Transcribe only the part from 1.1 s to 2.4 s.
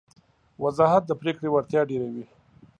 پرېکړې وړتیا ډېروي.